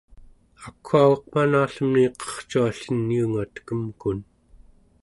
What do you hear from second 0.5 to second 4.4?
akwaugaq manallemni qercualliniunga tekemkun